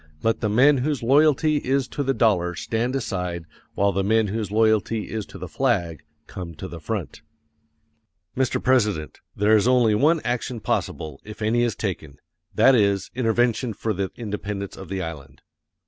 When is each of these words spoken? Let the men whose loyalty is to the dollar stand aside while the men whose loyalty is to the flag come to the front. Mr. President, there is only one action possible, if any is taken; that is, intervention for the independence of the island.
Let 0.23 0.39
the 0.39 0.49
men 0.49 0.79
whose 0.79 1.03
loyalty 1.03 1.57
is 1.57 1.87
to 1.89 2.01
the 2.01 2.15
dollar 2.15 2.55
stand 2.55 2.95
aside 2.95 3.45
while 3.75 3.91
the 3.91 4.03
men 4.03 4.29
whose 4.29 4.49
loyalty 4.49 5.11
is 5.11 5.27
to 5.27 5.37
the 5.37 5.47
flag 5.47 6.01
come 6.25 6.55
to 6.55 6.67
the 6.67 6.79
front. 6.79 7.21
Mr. 8.35 8.59
President, 8.63 9.19
there 9.35 9.55
is 9.55 9.67
only 9.67 9.93
one 9.93 10.19
action 10.25 10.59
possible, 10.59 11.21
if 11.23 11.43
any 11.43 11.61
is 11.61 11.75
taken; 11.75 12.17
that 12.55 12.73
is, 12.73 13.11
intervention 13.13 13.73
for 13.73 13.93
the 13.93 14.09
independence 14.15 14.75
of 14.75 14.89
the 14.89 15.03
island. 15.03 15.43